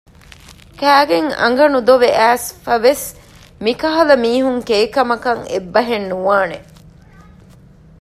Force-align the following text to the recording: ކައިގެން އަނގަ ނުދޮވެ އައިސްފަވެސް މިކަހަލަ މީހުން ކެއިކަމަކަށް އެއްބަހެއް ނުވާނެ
ކައިގެން 0.79 1.29
އަނގަ 1.39 1.65
ނުދޮވެ 1.73 2.09
އައިސްފަވެސް 2.17 3.05
މިކަހަލަ 3.63 4.15
މީހުން 4.23 4.61
ކެއިކަމަކަށް 4.69 5.43
އެއްބަހެއް 5.51 6.07
ނުވާނެ 6.11 6.57